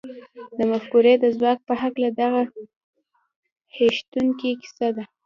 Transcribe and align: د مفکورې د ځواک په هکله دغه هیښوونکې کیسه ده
د 0.57 0.59
مفکورې 0.71 1.13
د 1.19 1.25
ځواک 1.37 1.59
په 1.67 1.73
هکله 1.81 2.09
دغه 2.21 2.41
هیښوونکې 3.77 4.51
کیسه 4.61 4.87
ده 4.95 5.03